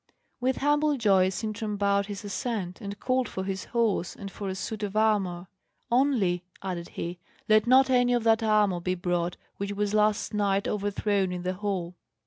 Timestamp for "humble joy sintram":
0.57-1.77